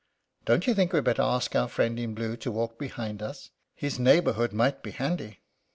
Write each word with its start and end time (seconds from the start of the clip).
"Don't 0.45 0.65
you 0.65 0.73
think 0.73 0.91
we'd 0.93 1.03
better 1.03 1.21
ask 1.21 1.55
our 1.55 1.67
friend 1.67 1.99
in 1.99 2.15
blue 2.15 2.35
to 2.35 2.51
walk 2.51 2.79
behind 2.79 3.21
us? 3.21 3.51
His 3.75 3.99
neighbourhood 3.99 4.51
might 4.51 4.81
be 4.81 4.89
handy." 4.89 5.41